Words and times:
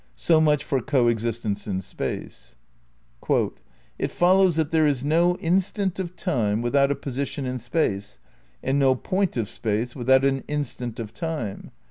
So 0.15 0.41
much 0.41 0.63
for 0.63 0.79
coexistence 0.81 1.67
in 1.67 1.79
Space. 1.79 2.55
"It 3.99 4.09
follows 4.09 4.55
that 4.55 4.71
there 4.71 4.87
is 4.87 5.03
no 5.03 5.35
instant 5.35 5.99
of 5.99 6.15
time 6.15 6.63
without 6.63 6.89
a 6.89 6.95
position 6.95 7.45
in 7.45 7.59
Space 7.59 8.17
and 8.63 8.79
no 8.79 8.95
point 8.95 9.37
of 9.37 9.47
Space 9.47 9.95
without 9.95 10.25
an 10.25 10.43
instant 10.47 10.99
of 10.99 11.13
Time. 11.13 11.69